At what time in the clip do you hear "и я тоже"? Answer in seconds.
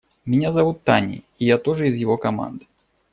1.37-1.87